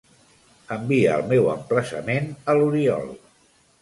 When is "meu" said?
1.33-1.49